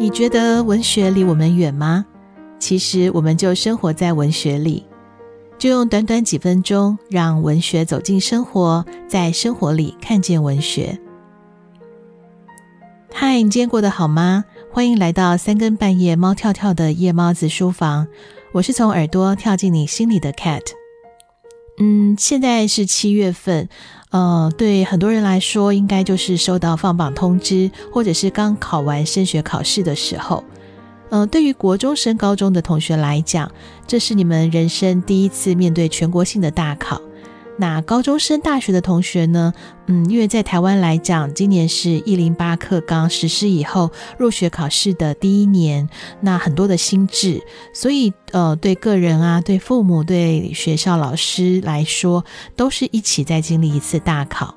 [0.00, 2.06] 你觉得文学离我们远吗？
[2.58, 4.86] 其实我们就生活在文学里，
[5.58, 10.98] 就用短短几分钟，让文学走进生活，在生活里看见文学。
[13.12, 14.46] 嗨，你今天过得好吗？
[14.72, 18.06] 欢迎来到三更半夜猫跳跳的夜猫子书房，
[18.52, 20.62] 我是从耳朵跳进你心里的 Cat。
[21.82, 23.68] 嗯，现在是七月份。
[24.10, 30.44] 呃，对很多人来说，应该就是收到放榜通知，或者是刚考完升学考试的时候。
[31.10, 33.50] 呃，对于国中升高中的同学来讲，
[33.86, 37.00] 这是你们人生第一次面对全国性的大考。
[37.60, 39.52] 那高中生大学的同学呢？
[39.86, 45.86] 嗯，因为在台湾来讲，今年是一零八课纲实施以后入学考试的第一年，
[46.22, 47.42] 那很多的心智，
[47.74, 52.24] 所以呃，对个人啊，对父母，对学校老师来说，
[52.56, 54.56] 都是一起在经历一次大考。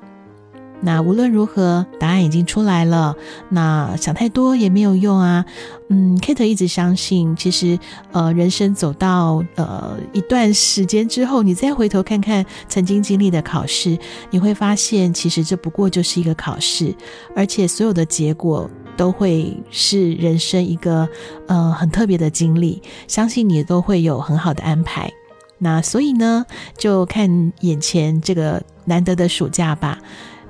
[0.80, 3.16] 那无论如何，答案已经出来了。
[3.48, 5.44] 那想太多也没有用啊。
[5.88, 7.78] 嗯，Kate 一直相信，其实
[8.12, 13.98] 呃，人生走到呃一段时间之后，你再回头看看曾经经历的考试，
[14.30, 16.94] 你会发现，其实这不过就是一个考试，
[17.34, 21.08] 而且所有的结果都会是人生一个
[21.46, 22.82] 呃很特别的经历。
[23.06, 25.10] 相信你都会有很好的安排。
[25.58, 26.44] 那所以呢，
[26.76, 29.98] 就看眼前这个难得的暑假吧。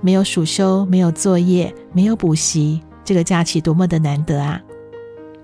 [0.04, 4.60] 没有暑休，没有作业，没有补习，这个假期多么的难得啊！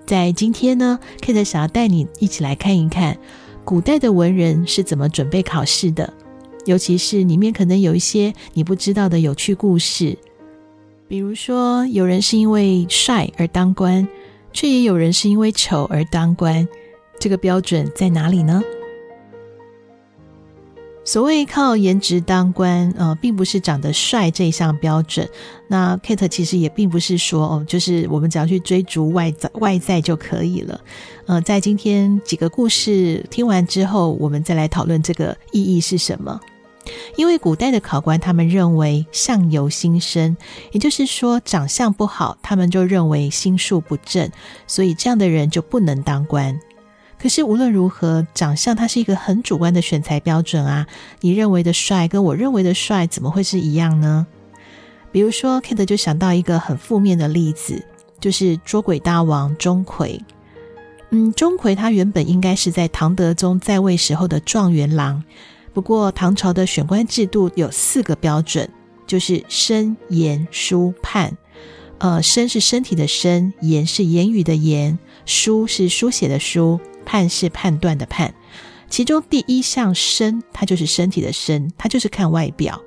[0.05, 3.17] 在今天呢，Kate 想要带你一起来看一看
[3.65, 6.13] 古代的文人是怎么准备考试的，
[6.65, 10.15] 尤其是里面可能有一些你不知道的有趣故事。
[11.07, 14.07] 比如说，有人是因为帅而当官，
[14.53, 16.67] 却也有人是因为丑而当官，
[17.19, 18.61] 这个标准在哪里呢？
[21.03, 25.27] 所谓靠颜值当官，呃，并不是长得帅这一项标准。
[25.67, 30.79] 那 Kate 其实也并不是说，哦，就是我们只要去追逐外在外在就可以了。
[31.25, 36.39] 呃，在今天几个故事听完之后，我们再来讨论这个意义是什么。
[37.15, 40.35] 因为古代的考官他们认为相由心生，
[40.71, 44.29] 也就是说长相不好，他们就认为心术不正，
[44.67, 46.59] 所以这样的人就不能当官。
[47.21, 50.87] 可是无论如何，长相它是一个很主观的选材标准啊。
[51.19, 54.25] 你认为的帅，跟我认为的帅，怎么会是一样呢？
[55.11, 57.85] 比如说，Kate 就想到一个很负面的例子，
[58.19, 60.19] 就是捉鬼大王钟馗。
[61.11, 65.23] 嗯，钟馗他原本应该是在唐德宗在位时候的状元郎，
[65.73, 68.67] 不过唐朝的选官制度有四个标准，
[69.05, 71.37] 就是身、言、书、判。
[71.99, 76.79] 呃，身是身体的身，言是言语的言，书是书写的书。
[77.05, 78.33] 判是判断的判，
[78.89, 82.81] 其中第一项身，它就是身体的身，它就是看外表。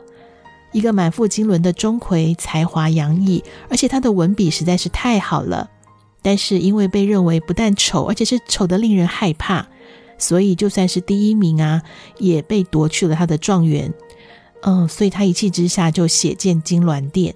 [0.73, 5.71] 一个满腹经纶的钟馗，才华洋溢，而且他的文笔实在是太好了。
[6.21, 9.67] 但是因为被认为不但丑，而且是丑得令人害怕，
[10.19, 11.83] 所以就算是第一名啊，
[12.19, 13.93] 也被夺去了他的状元。
[14.63, 17.35] 嗯，所以他一气之下就血溅金銮殿。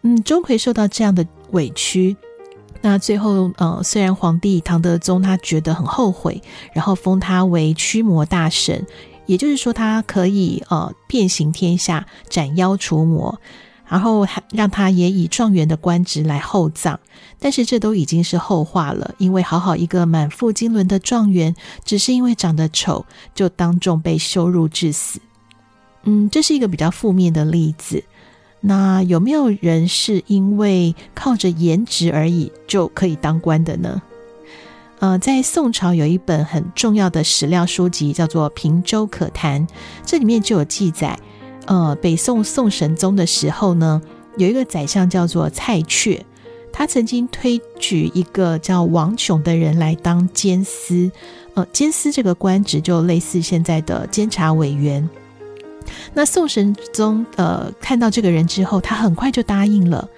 [0.00, 2.16] 嗯，钟馗受到这样的委屈。
[2.84, 6.42] 那最后，呃，虽然皇帝唐德宗他觉得很后悔，
[6.74, 8.84] 然后封他为驱魔大神，
[9.26, 13.38] 也就是说他可以呃遍行天下，斩妖除魔，
[13.86, 16.98] 然后还让他也以状元的官职来厚葬，
[17.38, 21.54] 但是这都已经是后话了，因为好好一个满腹经纶的状元，
[21.84, 25.20] 只是因为长得丑，就当众被羞辱致死。
[26.02, 28.02] 嗯，这是一个比较负面的例子。
[28.64, 34.00] 那有没有人是因为靠着颜值而已就可以当官的呢？
[35.00, 39.66] 呃，在宋朝有一本很重要的史料书籍叫做《平州可谈》，
[40.06, 41.18] 这里面就有记载，
[41.66, 44.00] 呃，北宋宋神宗的时候呢，
[44.36, 46.24] 有一个宰相叫做蔡确，
[46.72, 51.10] 他曾经推举一个叫王炯的人来当监司，
[51.54, 55.10] 呃，监司这个官职就类似现在的监察委员。
[56.14, 60.08] 那宋神宗呃看到这个人之后，他很快就答应了。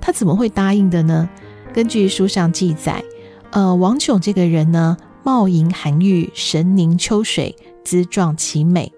[0.00, 1.28] 他怎么会答应的呢？
[1.72, 3.02] 根据书上记载，
[3.50, 8.92] 呃，王炯这个人呢，貌盈含玉，神凝秋水，姿状奇美。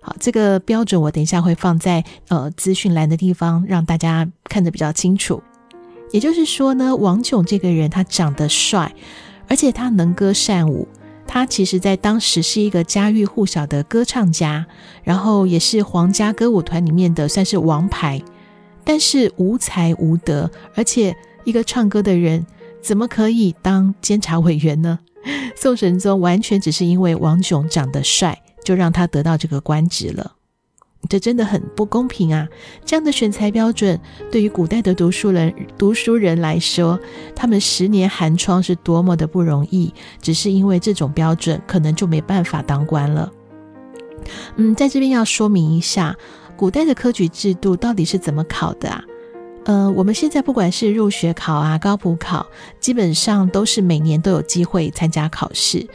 [0.00, 5.42] 好，这个标准我等一下会放在呃资讯栏的地方，让大家看得比较清楚。
[6.10, 8.94] 也就是说呢，王炯这个人他长得帅，
[9.46, 10.88] 而且他能歌善舞。
[11.28, 14.66] 他其实，在当时是一个家喻户晓的歌唱家，
[15.04, 18.20] 然后也是皇家歌舞团里面的算是王牌。
[18.82, 21.14] 但是无才无德，而且
[21.44, 22.44] 一个唱歌的人
[22.82, 24.98] 怎么可以当监察委员呢？
[25.54, 30.32] 宋神宗完全只是因为王炯长得帅，就让他得到这个官职了。
[31.08, 32.46] 这真的很不公平啊！
[32.84, 33.98] 这样的选才标准，
[34.30, 36.98] 对于古代的读书人、读书人来说，
[37.34, 39.94] 他们十年寒窗是多么的不容易。
[40.20, 43.32] 只是因为这种标准，可能就没办法当官了。
[44.56, 46.14] 嗯，在这边要说明一下，
[46.56, 49.02] 古代的科举制度到底是怎么考的啊？
[49.64, 52.46] 呃，我们现在不管是入学考啊、高普考，
[52.80, 55.86] 基本上都是每年都有机会参加考试。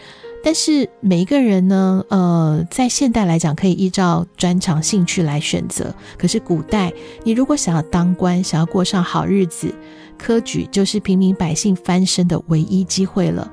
[0.44, 5.96] 但是每一个人呢，呃，在现代来讲，可以依照专长、兴趣来选择。
[6.18, 6.92] 可是古代，
[7.24, 9.74] 你如果想要当官，想要过上好日子，
[10.18, 13.50] 科举就是平民百姓翻身的唯一机会了。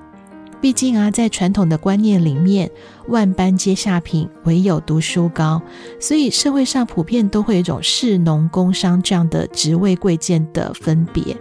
[0.60, 2.70] 毕竟啊，在传统的观念里面，
[3.06, 5.62] 万般皆下品，唯有读书高，
[5.98, 11.34] 所以社会上普遍都会有一种士农工商这样的职位贵贱的分别。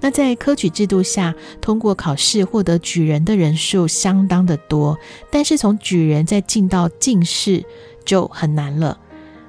[0.00, 4.98] 那在科举制度下，通过考试获得举人的人数相当的多，
[5.30, 7.64] 但是从举人再进到进士
[8.04, 8.98] 就很难了。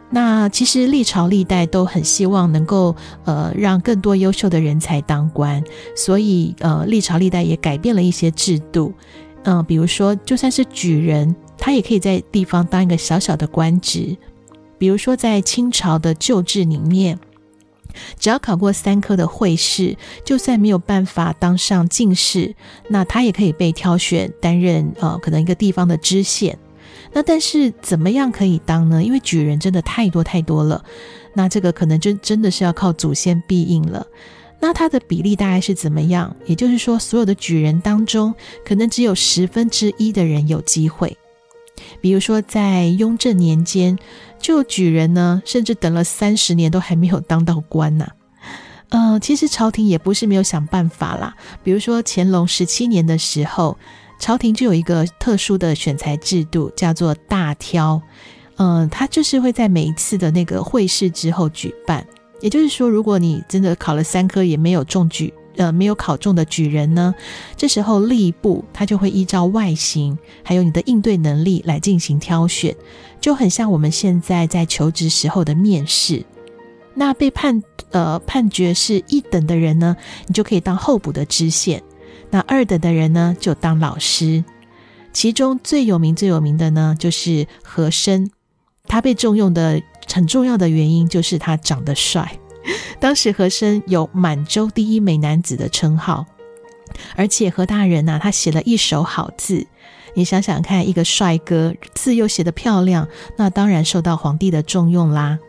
[0.09, 2.93] 那其实历朝历代都很希望能够
[3.23, 5.63] 呃让更多优秀的人才当官，
[5.95, 8.93] 所以呃历朝历代也改变了一些制度，
[9.43, 14.17] 嗯、比如说就算是举人，他也可以在地方当一个小小的官职，
[14.77, 17.17] 比如说在清朝的旧制里面。
[18.19, 22.55] 只要考过三科的会试，就算没有办法当上进士，
[22.89, 26.57] 那他也可以被挑选担任呃，可能一个地方的知县。
[27.13, 29.03] 那但是怎么样可以当呢？
[29.03, 30.83] 因为举人真的太多太多了，
[31.33, 34.05] 那这个可能就真的是要靠祖先庇荫了。
[34.61, 36.35] 那它的比例大概是怎么样？
[36.45, 38.33] 也就是说，所有的举人当中，
[38.63, 41.17] 可能只有十分之一的人有机会。
[41.99, 43.97] 比如说在雍正年间。
[44.43, 48.05] 就举人呢，甚至等了三十年都还没有当到官呢、
[48.89, 49.13] 啊。
[49.13, 51.35] 呃，其实朝廷也不是没有想办法啦。
[51.63, 53.77] 比如说乾隆十七年的时候，
[54.17, 58.01] 朝廷就有一个特殊的选才制度，叫做大挑。
[58.55, 62.03] 嗯、呃，他就是会在每一次的那个会试之后举办。
[62.41, 65.31] 也就是说，如果你真的考了三科也没有中举。
[65.57, 67.13] 呃，没有考中的举人呢，
[67.57, 72.75] 这时候吏部他就会依照外形，还有你的应对能力来进行挑选，
[73.19, 76.23] 就很像我们现在在求职时候的面试。
[76.93, 77.61] 那被判
[77.91, 79.95] 呃判决是一等的人呢，
[80.27, 81.79] 你就可以当候补的知县；
[82.29, 84.43] 那二等的人呢，就当老师。
[85.13, 88.31] 其中最有名最有名的呢，就是和珅，
[88.87, 89.81] 他被重用的
[90.11, 92.39] 很重要的原因就是他长得帅。
[92.99, 96.25] 当时和珅有满洲第一美男子的称号，
[97.15, 99.65] 而且和大人呐、他写了一手好字。
[100.13, 103.07] 你想想看，一个帅哥，字又写得漂亮，
[103.37, 105.39] 那当然受到皇帝的重用啦。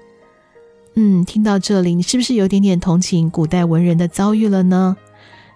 [0.95, 4.97] 嗯，听到这里，你是不是有点点同情古代文人的遭遇了呢？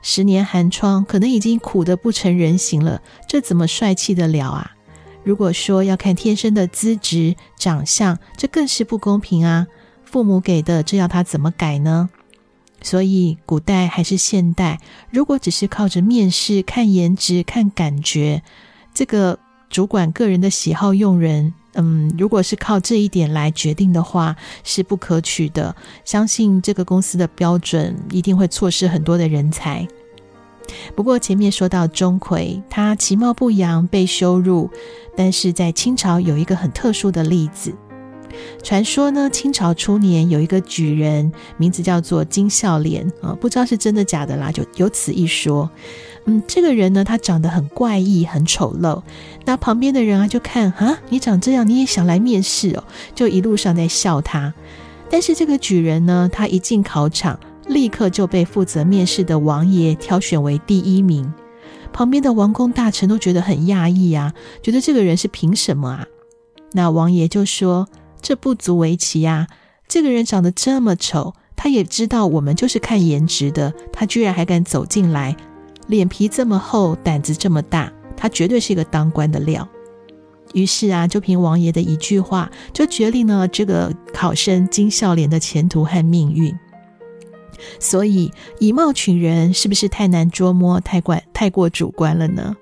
[0.02, 4.72] 十年寒窗，可能已经苦得不成人形了，这怎么帅气得了啊？
[5.22, 9.66] 如果说要看天生的资质、长相，这更是不公平啊！
[10.06, 12.08] 父母给的，这要他怎么改呢？
[12.82, 14.80] 所以，古代还是现代，
[15.10, 18.42] 如果只是靠着面试、看颜值、看感觉，
[18.94, 19.38] 这个
[19.68, 25.74] 主管个人的喜好用人，嗯，如果是靠这一点来决定的话，是不可取的。
[26.04, 29.86] 相信这个公司的标准一定会错失很多的人才。
[30.94, 34.70] 不过前面说到钟馗，他其貌不扬，被羞辱，
[35.16, 37.74] 但是在清朝有一个很特殊的例子。
[38.62, 45.70] 传说呢，清朝初年有一个举人，名字叫做金孝廉啊，不知道是真的假的啦，就有此一说。
[46.24, 49.00] 嗯，这个人呢，他长得很怪异，很丑陋。
[49.44, 52.82] 那旁边的人啊，就看啊，你长这样，你也想来面试哦？
[53.14, 54.52] 就一路上在笑他。
[55.08, 57.38] 但是这个举人呢，他一进考场，
[57.68, 61.32] 立刻就被负责面试的王爷挑选为第一名。
[61.92, 66.06] 旁边的王公大臣都觉得很讶异啊，觉得这个人是凭什么啊？
[66.72, 67.86] 那王爷就说。
[68.20, 69.46] 这不足为奇呀！
[69.88, 75.36] 这个人长得这么丑，他也知道我们就是看颜值的，他居然还敢走进来，
[75.86, 79.68] 脸皮这么厚，胆子这么大，他绝对是一个当官的料。
[80.54, 86.54] 于是啊，就凭王爷的一句话，就决定了这个考生金孝廉的前途和命运。
[87.78, 92.56] 所以，以貌取人是不是太难捉摸，太过太过主观了呢？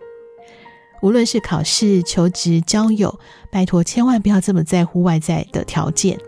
[1.05, 3.21] 无论是考试、求职、交友，
[3.51, 6.19] 拜托千万不要这么在乎外在的条件。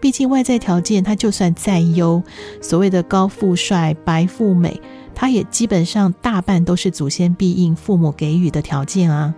[0.00, 2.20] 毕竟外在条件，它就算再优，
[2.60, 4.80] 所谓的高富帅、白富美，
[5.14, 9.32] 它也基本上大半都是祖先庇荫、父母给予的条件啊。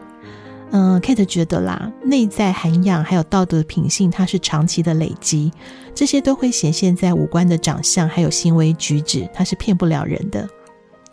[0.70, 5.52] 嗯，Kate 觉得啦，内在涵养还有道德品性，它是长期的累积，
[5.94, 10.48] 这些都会显现在五官的长相还有行为举止，它是骗不了人的。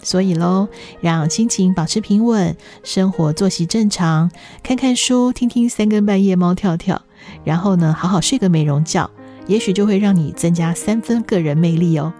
[0.03, 0.67] 所以喽，
[1.01, 4.29] 让心情保持平稳，生活作息正常，
[4.61, 7.01] 看看书，听听三更半夜猫跳跳，
[7.43, 9.09] 然后呢，好好睡个美容觉，
[9.47, 12.13] 也许就会让你增加三分个人魅力哦。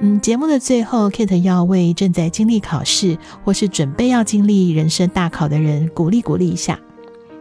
[0.00, 6.80] 嗯，节目的最后，Kate 要为正在经历考试或是准备要经历人生大考的人鼓励鼓励一下。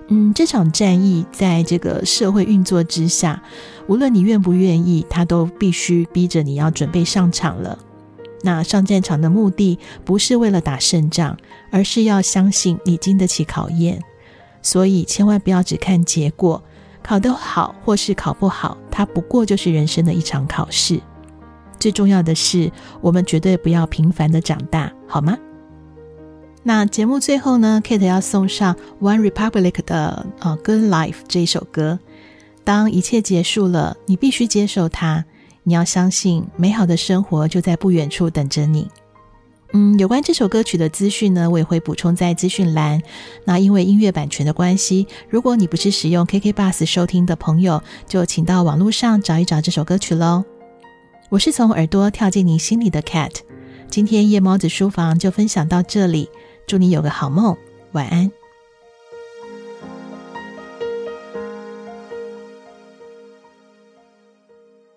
[0.10, 3.42] 嗯，这场战役在这个社会运作之下，
[3.88, 7.80] 无论你愿不愿意，他都必须逼着你要准备上场了。
[8.42, 11.38] 那上战场的目的不是为了打胜仗，
[11.72, 14.02] 而是要相信你经得起考验。
[14.62, 16.62] 所以千万不要只看结果，
[17.02, 21.00] 考得好或是考不好，它不过就是人生的一场考试。
[21.80, 25.38] 最重要的是，我们绝对不要平凡的长大，好吗？
[26.62, 31.98] 那节目最后呢，Kate 要送上 One Republic 的《呃 Good Life》这一首歌。
[32.66, 35.24] 当一切结束了，你必须接受它。
[35.70, 38.90] 你要相信，美好的生活就在不远处等着你。
[39.72, 43.00] 嗯，有关这首歌曲的资讯呢，我也会补充在资讯栏。
[43.46, 50.44] 那因为音乐版权的关系，如果你不是使用 KK Bus 收听的朋友，就请到网络上找一找这首歌曲喽。
[51.30, 53.34] 我是从耳朵跳进你心里的 Cat。
[53.92, 56.28] 今天夜猫子书房就分享到这里。
[56.66, 57.56] 祝你有个好梦，
[57.92, 58.39] 晚安。